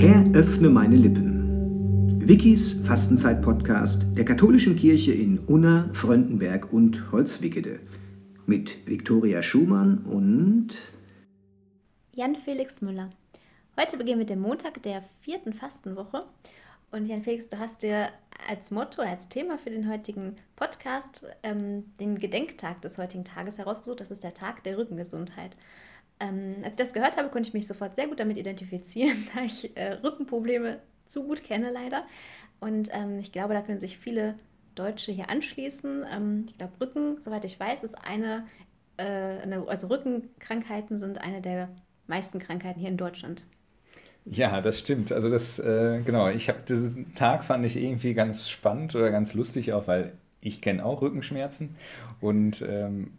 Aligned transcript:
Öffne 0.00 0.70
meine 0.70 0.96
Lippen. 0.96 2.26
Wikis 2.26 2.80
Fastenzeit-Podcast 2.86 4.06
der 4.16 4.24
katholischen 4.24 4.74
Kirche 4.74 5.12
in 5.12 5.38
Unna, 5.40 5.90
Fröndenberg 5.92 6.72
und 6.72 7.12
Holzwickede. 7.12 7.80
Mit 8.46 8.88
Viktoria 8.88 9.42
Schumann 9.42 9.98
und 9.98 10.68
Jan 12.14 12.34
Felix 12.34 12.80
Müller. 12.80 13.10
Heute 13.78 13.98
beginnen 13.98 14.20
wir 14.20 14.22
mit 14.22 14.30
dem 14.30 14.40
Montag 14.40 14.82
der 14.84 15.04
vierten 15.20 15.52
Fastenwoche. 15.52 16.24
Und 16.90 17.04
Jan 17.04 17.22
Felix, 17.22 17.50
du 17.50 17.58
hast 17.58 17.82
dir 17.82 18.08
als 18.48 18.70
Motto, 18.70 19.02
als 19.02 19.28
Thema 19.28 19.58
für 19.58 19.68
den 19.68 19.90
heutigen 19.90 20.36
Podcast 20.56 21.26
ähm, 21.42 21.84
den 22.00 22.18
Gedenktag 22.18 22.80
des 22.80 22.96
heutigen 22.96 23.26
Tages 23.26 23.58
herausgesucht. 23.58 24.00
Das 24.00 24.10
ist 24.10 24.24
der 24.24 24.32
Tag 24.32 24.64
der 24.64 24.78
Rückengesundheit. 24.78 25.58
Ähm, 26.20 26.56
als 26.62 26.74
ich 26.74 26.76
das 26.76 26.92
gehört 26.92 27.16
habe, 27.16 27.30
konnte 27.30 27.48
ich 27.48 27.54
mich 27.54 27.66
sofort 27.66 27.96
sehr 27.96 28.06
gut 28.06 28.20
damit 28.20 28.36
identifizieren, 28.36 29.26
da 29.34 29.42
ich 29.42 29.76
äh, 29.76 29.94
Rückenprobleme 29.94 30.80
zu 31.06 31.26
gut 31.26 31.42
kenne 31.42 31.70
leider. 31.70 32.04
Und 32.60 32.90
ähm, 32.92 33.18
ich 33.18 33.32
glaube, 33.32 33.54
da 33.54 33.62
können 33.62 33.80
sich 33.80 33.98
viele 33.98 34.34
Deutsche 34.74 35.12
hier 35.12 35.30
anschließen. 35.30 36.04
Ähm, 36.14 36.46
ich 36.48 36.58
glaube, 36.58 36.74
Rücken, 36.80 37.20
soweit 37.20 37.44
ich 37.44 37.58
weiß, 37.58 37.82
ist 37.84 37.94
eine, 37.94 38.46
äh, 38.96 39.04
eine, 39.04 39.66
also 39.66 39.88
Rückenkrankheiten 39.88 40.98
sind 40.98 41.20
eine 41.20 41.40
der 41.40 41.68
meisten 42.06 42.38
Krankheiten 42.38 42.80
hier 42.80 42.90
in 42.90 42.96
Deutschland. 42.96 43.44
Ja, 44.26 44.60
das 44.60 44.78
stimmt. 44.78 45.12
Also 45.12 45.30
das, 45.30 45.58
äh, 45.58 46.02
genau, 46.04 46.28
ich 46.28 46.48
habe 46.48 46.60
diesen 46.68 47.14
Tag 47.14 47.44
fand 47.44 47.64
ich 47.64 47.76
irgendwie 47.76 48.14
ganz 48.14 48.48
spannend 48.48 48.94
oder 48.94 49.10
ganz 49.10 49.32
lustig 49.34 49.72
auch, 49.72 49.86
weil 49.86 50.12
ich 50.42 50.60
kenne 50.60 50.84
auch 50.84 51.02
Rückenschmerzen 51.02 51.76
und 52.20 52.62
ähm, 52.62 53.12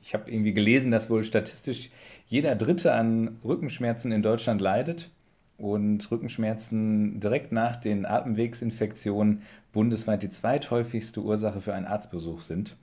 ich 0.00 0.14
habe 0.14 0.30
irgendwie 0.30 0.54
gelesen, 0.54 0.90
dass 0.90 1.10
wohl 1.10 1.24
statistisch 1.24 1.90
jeder 2.28 2.54
Dritte 2.54 2.92
an 2.92 3.38
Rückenschmerzen 3.44 4.12
in 4.12 4.22
Deutschland 4.22 4.60
leidet 4.60 5.10
und 5.58 6.10
Rückenschmerzen 6.10 7.20
direkt 7.20 7.52
nach 7.52 7.76
den 7.76 8.06
Atemwegsinfektionen 8.06 9.42
bundesweit 9.72 10.22
die 10.22 10.30
zweithäufigste 10.30 11.20
Ursache 11.20 11.60
für 11.60 11.74
einen 11.74 11.86
Arztbesuch 11.86 12.42
sind 12.42 12.76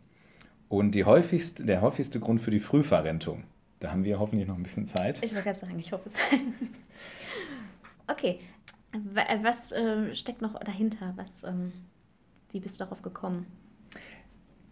und 0.68 0.92
die 0.92 1.06
häufigste, 1.06 1.66
der 1.66 1.82
häufigste 1.82 2.20
Grund 2.20 2.42
für 2.42 2.52
die 2.52 2.60
Frühverrentung. 2.60 3.44
Da 3.80 3.92
haben 3.92 4.04
wir 4.04 4.20
hoffentlich 4.20 4.48
noch 4.48 4.56
ein 4.56 4.64
bisschen 4.64 4.88
Zeit. 4.88 5.24
Ich 5.24 5.34
wollte 5.34 5.46
gerade 5.46 5.60
sagen, 5.60 5.80
ich 5.80 5.92
hoffe 5.92 6.10
es. 6.10 6.18
okay, 8.08 8.40
was 9.42 9.72
äh, 9.72 10.14
steckt 10.16 10.42
noch 10.42 10.60
dahinter? 10.60 11.14
Was, 11.16 11.44
ähm, 11.44 11.72
wie 12.52 12.60
bist 12.60 12.80
du 12.80 12.84
darauf 12.84 13.02
gekommen? 13.02 13.46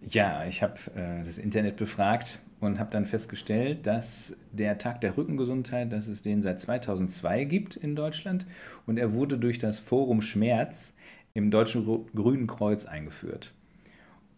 Ja, 0.02 0.46
ich 0.46 0.62
habe 0.62 0.76
äh, 0.96 1.24
das 1.24 1.38
Internet 1.38 1.78
befragt 1.78 2.40
und 2.60 2.80
habe 2.80 2.92
dann 2.92 3.06
festgestellt, 3.06 3.86
dass 3.86 4.36
der 4.52 4.78
Tag 4.78 5.02
der 5.02 5.18
Rückengesundheit, 5.18 5.92
dass 5.92 6.08
es 6.08 6.22
den 6.22 6.42
seit 6.42 6.60
2002 6.60 7.46
gibt 7.46 7.76
in 7.76 7.96
Deutschland 7.96 8.46
und 8.86 8.98
er 8.98 9.14
wurde 9.14 9.38
durch 9.38 9.60
das 9.60 9.80
Forum 9.80 10.22
Schmerz 10.22 10.94
im 11.34 11.52
Deutschen 11.52 11.86
Grünen 12.16 12.48
Kreuz 12.48 12.86
eingeführt. 12.86 13.54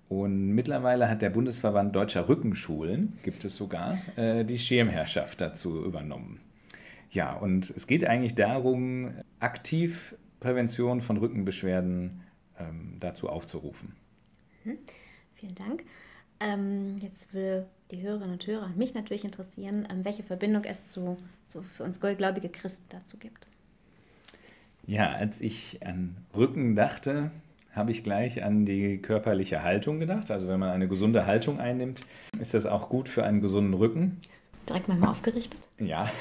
Und 0.09 0.53
mittlerweile 0.55 1.07
hat 1.07 1.21
der 1.21 1.29
Bundesverband 1.29 1.95
Deutscher 1.95 2.27
Rückenschulen, 2.27 3.19
gibt 3.23 3.45
es 3.45 3.55
sogar, 3.55 3.99
äh, 4.15 4.43
die 4.43 4.57
Schirmherrschaft 4.57 5.39
dazu 5.39 5.85
übernommen. 5.85 6.39
Ja, 7.11 7.33
und 7.33 7.69
es 7.69 7.85
geht 7.85 8.05
eigentlich 8.05 8.35
darum, 8.35 9.11
aktiv 9.39 10.15
Prävention 10.39 11.01
von 11.01 11.17
Rückenbeschwerden 11.17 12.21
ähm, 12.59 12.97
dazu 12.99 13.29
aufzurufen. 13.29 13.93
Mhm. 14.63 14.77
Vielen 15.39 15.55
Dank. 15.55 15.83
Ähm, 16.41 16.97
jetzt 16.97 17.33
will 17.33 17.65
die 17.91 18.01
Hörerinnen 18.01 18.33
und 18.33 18.45
Hörer 18.45 18.65
und 18.65 18.77
mich 18.77 18.93
natürlich 18.93 19.23
interessieren, 19.23 19.87
ähm, 19.89 20.03
welche 20.03 20.21
Verbindung 20.21 20.65
es 20.65 20.89
zu, 20.89 21.17
zu, 21.47 21.61
für 21.61 21.83
uns 21.83 22.01
goldgläubige 22.01 22.49
Christen 22.49 22.85
dazu 22.89 23.17
gibt. 23.17 23.47
Ja, 24.85 25.11
als 25.11 25.39
ich 25.39 25.79
an 25.85 26.17
Rücken 26.35 26.75
dachte, 26.75 27.31
habe 27.73 27.91
ich 27.91 28.03
gleich 28.03 28.43
an 28.43 28.65
die 28.65 28.97
körperliche 28.97 29.63
Haltung 29.63 29.99
gedacht. 29.99 30.29
Also 30.29 30.49
wenn 30.49 30.59
man 30.59 30.71
eine 30.71 30.89
gesunde 30.89 31.25
Haltung 31.25 31.59
einnimmt, 31.59 32.01
ist 32.39 32.53
das 32.53 32.65
auch 32.65 32.89
gut 32.89 33.07
für 33.07 33.23
einen 33.23 33.39
gesunden 33.39 33.73
Rücken. 33.73 34.19
Direkt 34.67 34.89
mal 34.89 35.07
aufgerichtet? 35.07 35.61
Ja, 35.79 36.11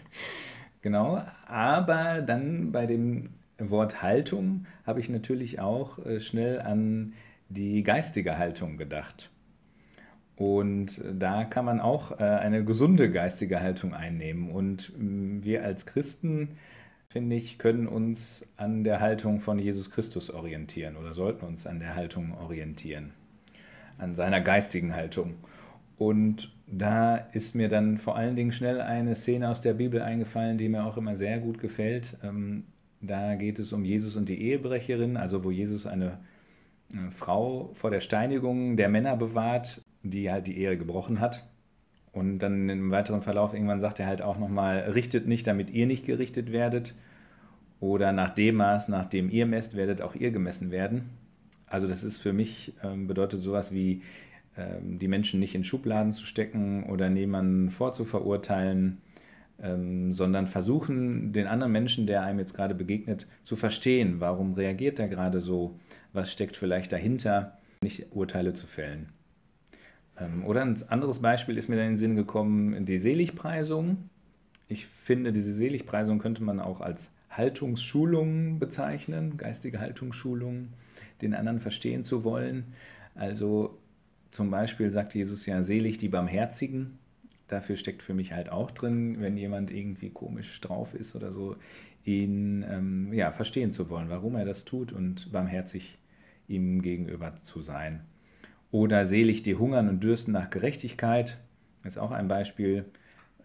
genau. 0.82 1.22
Aber 1.46 2.20
dann 2.20 2.72
bei 2.72 2.84
dem 2.84 3.30
Wort 3.58 4.02
Haltung 4.02 4.66
habe 4.86 5.00
ich 5.00 5.08
natürlich 5.08 5.60
auch 5.60 5.98
äh, 6.04 6.20
schnell 6.20 6.60
an 6.60 7.14
die 7.50 7.82
geistige 7.82 8.38
Haltung 8.38 8.78
gedacht. 8.78 9.30
Und 10.36 11.04
da 11.12 11.44
kann 11.44 11.66
man 11.66 11.80
auch 11.80 12.18
äh, 12.18 12.24
eine 12.24 12.64
gesunde 12.64 13.10
geistige 13.10 13.60
Haltung 13.60 13.92
einnehmen. 13.92 14.50
Und 14.50 14.92
mm, 14.96 15.44
wir 15.44 15.62
als 15.64 15.84
Christen, 15.84 16.56
finde 17.08 17.36
ich, 17.36 17.58
können 17.58 17.86
uns 17.86 18.46
an 18.56 18.82
der 18.82 19.00
Haltung 19.00 19.40
von 19.40 19.58
Jesus 19.58 19.90
Christus 19.90 20.30
orientieren 20.30 20.96
oder 20.96 21.12
sollten 21.12 21.44
uns 21.44 21.66
an 21.66 21.78
der 21.78 21.94
Haltung 21.94 22.32
orientieren, 22.38 23.10
an 23.98 24.14
seiner 24.14 24.40
geistigen 24.40 24.94
Haltung. 24.94 25.34
Und 25.98 26.50
da 26.66 27.16
ist 27.16 27.54
mir 27.54 27.68
dann 27.68 27.98
vor 27.98 28.16
allen 28.16 28.36
Dingen 28.36 28.52
schnell 28.52 28.80
eine 28.80 29.16
Szene 29.16 29.50
aus 29.50 29.60
der 29.60 29.74
Bibel 29.74 30.00
eingefallen, 30.00 30.56
die 30.56 30.70
mir 30.70 30.84
auch 30.84 30.96
immer 30.96 31.16
sehr 31.16 31.38
gut 31.40 31.58
gefällt. 31.58 32.16
Ähm, 32.22 32.64
da 33.02 33.34
geht 33.34 33.58
es 33.58 33.74
um 33.74 33.84
Jesus 33.84 34.16
und 34.16 34.28
die 34.28 34.40
Ehebrecherin, 34.40 35.18
also 35.18 35.44
wo 35.44 35.50
Jesus 35.50 35.86
eine 35.86 36.18
Frau 37.10 37.70
vor 37.74 37.90
der 37.90 38.00
Steinigung 38.00 38.76
der 38.76 38.88
Männer 38.88 39.16
bewahrt 39.16 39.82
die 40.02 40.30
halt 40.30 40.46
die 40.46 40.58
Ehe 40.58 40.76
gebrochen 40.76 41.20
hat. 41.20 41.44
Und 42.12 42.40
dann 42.40 42.68
im 42.68 42.90
weiteren 42.90 43.22
Verlauf 43.22 43.54
irgendwann 43.54 43.80
sagt 43.80 44.00
er 44.00 44.06
halt 44.06 44.22
auch 44.22 44.38
nochmal, 44.38 44.78
richtet 44.94 45.28
nicht, 45.28 45.46
damit 45.46 45.70
ihr 45.70 45.86
nicht 45.86 46.06
gerichtet 46.06 46.52
werdet. 46.52 46.94
Oder 47.78 48.12
nach 48.12 48.30
dem 48.30 48.56
Maß, 48.56 48.88
nach 48.88 49.04
dem 49.04 49.30
ihr 49.30 49.46
messt, 49.46 49.76
werdet 49.76 50.02
auch 50.02 50.14
ihr 50.14 50.30
gemessen 50.32 50.70
werden. 50.70 51.10
Also 51.66 51.86
das 51.86 52.02
ist 52.02 52.18
für 52.18 52.32
mich, 52.32 52.74
ähm, 52.82 53.06
bedeutet 53.06 53.42
sowas 53.42 53.72
wie, 53.72 54.02
ähm, 54.58 54.98
die 54.98 55.06
Menschen 55.06 55.38
nicht 55.38 55.54
in 55.54 55.62
Schubladen 55.62 56.12
zu 56.12 56.26
stecken 56.26 56.84
oder 56.84 57.08
niemanden 57.08 57.70
vorzuverurteilen, 57.70 58.98
ähm, 59.62 60.12
sondern 60.12 60.48
versuchen, 60.48 61.32
den 61.32 61.46
anderen 61.46 61.72
Menschen, 61.72 62.08
der 62.08 62.22
einem 62.22 62.40
jetzt 62.40 62.54
gerade 62.54 62.74
begegnet, 62.74 63.28
zu 63.44 63.54
verstehen. 63.54 64.16
Warum 64.18 64.54
reagiert 64.54 64.98
er 64.98 65.08
gerade 65.08 65.40
so? 65.40 65.78
Was 66.12 66.32
steckt 66.32 66.56
vielleicht 66.56 66.92
dahinter? 66.92 67.58
Nicht 67.82 68.06
Urteile 68.10 68.52
zu 68.52 68.66
fällen. 68.66 69.08
Ähm, 70.18 70.44
oder 70.44 70.62
ein 70.62 70.82
anderes 70.88 71.20
Beispiel 71.20 71.56
ist 71.56 71.68
mir 71.68 71.76
dann 71.76 71.86
in 71.86 71.92
den 71.92 71.98
Sinn 71.98 72.16
gekommen, 72.16 72.84
die 72.86 72.98
Seligpreisung. 72.98 74.10
Ich 74.68 74.86
finde, 74.86 75.32
diese 75.32 75.52
Seligpreisung 75.52 76.18
könnte 76.18 76.42
man 76.42 76.60
auch 76.60 76.80
als 76.80 77.10
Haltungsschulung 77.30 78.58
bezeichnen, 78.58 79.36
geistige 79.36 79.80
Haltungsschulung, 79.80 80.68
den 81.22 81.34
anderen 81.34 81.60
verstehen 81.60 82.04
zu 82.04 82.24
wollen. 82.24 82.64
Also 83.14 83.78
zum 84.30 84.50
Beispiel 84.50 84.90
sagt 84.90 85.14
Jesus 85.14 85.46
ja, 85.46 85.62
selig 85.62 85.98
die 85.98 86.08
Barmherzigen. 86.08 86.98
Dafür 87.48 87.76
steckt 87.76 88.02
für 88.02 88.14
mich 88.14 88.32
halt 88.32 88.50
auch 88.50 88.70
drin, 88.70 89.20
wenn 89.20 89.36
jemand 89.36 89.72
irgendwie 89.72 90.10
komisch 90.10 90.60
drauf 90.60 90.94
ist 90.94 91.16
oder 91.16 91.32
so, 91.32 91.56
ihn 92.04 92.64
ähm, 92.68 93.12
ja, 93.12 93.32
verstehen 93.32 93.72
zu 93.72 93.90
wollen, 93.90 94.08
warum 94.08 94.36
er 94.36 94.44
das 94.44 94.64
tut 94.64 94.92
und 94.92 95.32
barmherzig 95.32 95.98
ihm 96.50 96.82
gegenüber 96.82 97.34
zu 97.42 97.62
sein. 97.62 98.00
Oder 98.70 99.06
selig 99.06 99.42
die 99.42 99.56
hungern 99.56 99.88
und 99.88 100.00
dürsten 100.00 100.32
nach 100.32 100.50
Gerechtigkeit, 100.50 101.38
ist 101.84 101.98
auch 101.98 102.10
ein 102.10 102.28
Beispiel, 102.28 102.84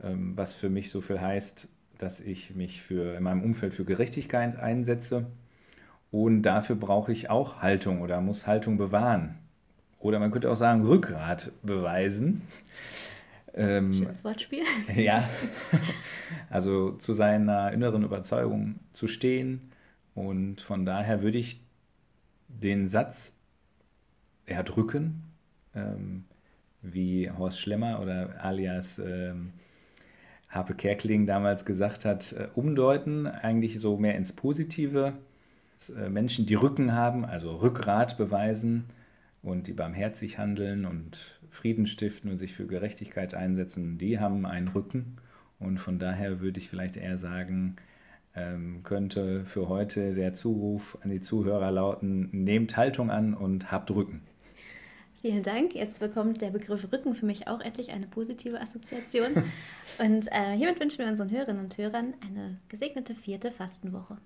ähm, 0.03 0.33
was 0.35 0.53
für 0.53 0.69
mich 0.69 0.89
so 0.89 1.01
viel 1.01 1.21
heißt, 1.21 1.67
dass 1.97 2.19
ich 2.19 2.55
mich 2.55 2.81
für, 2.81 3.15
in 3.15 3.23
meinem 3.23 3.43
Umfeld 3.43 3.73
für 3.73 3.85
Gerechtigkeit 3.85 4.57
einsetze. 4.57 5.25
Und 6.11 6.43
dafür 6.43 6.75
brauche 6.75 7.11
ich 7.11 7.29
auch 7.29 7.61
Haltung 7.61 8.01
oder 8.01 8.21
muss 8.21 8.47
Haltung 8.47 8.77
bewahren. 8.77 9.35
Oder 9.99 10.19
man 10.19 10.31
könnte 10.31 10.51
auch 10.51 10.57
sagen, 10.57 10.85
Rückgrat 10.85 11.51
beweisen. 11.63 12.41
Ähm, 13.53 13.93
Schönes 13.93 14.23
Wortspiel. 14.23 14.63
Ja, 14.95 15.29
also 16.49 16.91
zu 16.91 17.13
seiner 17.13 17.71
inneren 17.71 18.03
Überzeugung 18.03 18.75
zu 18.93 19.07
stehen. 19.07 19.71
Und 20.13 20.61
von 20.61 20.85
daher 20.85 21.21
würde 21.21 21.37
ich 21.37 21.64
den 22.61 22.87
Satz 22.87 23.35
erdrücken, 24.45 25.23
ähm, 25.75 26.25
wie 26.81 27.29
Horst 27.31 27.59
Schlemmer 27.59 27.99
oder 28.01 28.43
alias 28.43 28.99
ähm, 28.99 29.53
Harpe 30.49 30.75
Kerkeling 30.75 31.25
damals 31.25 31.65
gesagt 31.65 32.05
hat, 32.05 32.31
äh, 32.33 32.47
umdeuten, 32.55 33.27
eigentlich 33.27 33.79
so 33.79 33.97
mehr 33.97 34.15
ins 34.15 34.31
Positive. 34.31 35.13
Äh, 35.97 36.09
Menschen, 36.09 36.45
die 36.45 36.55
Rücken 36.55 36.93
haben, 36.93 37.25
also 37.25 37.55
Rückgrat 37.57 38.17
beweisen 38.17 38.85
und 39.41 39.67
die 39.67 39.73
barmherzig 39.73 40.37
handeln 40.37 40.85
und 40.85 41.39
Frieden 41.49 41.87
stiften 41.87 42.31
und 42.31 42.37
sich 42.37 42.53
für 42.53 42.67
Gerechtigkeit 42.67 43.33
einsetzen, 43.33 43.97
die 43.97 44.19
haben 44.19 44.45
einen 44.45 44.69
Rücken. 44.69 45.17
Und 45.59 45.79
von 45.79 45.99
daher 45.99 46.41
würde 46.41 46.59
ich 46.59 46.69
vielleicht 46.69 46.97
eher 46.97 47.17
sagen, 47.17 47.77
ähm, 48.35 48.81
könnte 48.83 49.45
für 49.45 49.69
heute 49.69 50.13
der 50.13 50.33
Zuruf 50.33 50.97
an 51.01 51.09
die 51.09 51.21
Zuhörer 51.21 51.71
lauten, 51.71 52.29
nehmt 52.31 52.75
Haltung 52.77 53.09
an 53.09 53.33
und 53.33 53.71
habt 53.71 53.91
Rücken. 53.91 54.21
Vielen 55.21 55.41
Dank. 55.41 55.73
Jetzt 55.73 55.99
bekommt 55.99 56.41
der 56.41 56.51
Begriff 56.51 56.91
Rücken 56.91 57.15
für 57.15 57.25
mich 57.25 57.47
auch 57.47 57.59
endlich 57.59 57.91
eine 57.91 58.05
positive 58.05 58.61
Assoziation. 58.61 59.31
und 59.97 60.27
äh, 60.31 60.55
hiermit 60.55 60.79
wünschen 60.79 60.99
wir 60.99 61.07
unseren 61.07 61.31
Hörerinnen 61.31 61.63
und 61.63 61.77
Hörern 61.77 62.13
eine 62.21 62.59
gesegnete 62.69 63.15
vierte 63.15 63.51
Fastenwoche. 63.51 64.17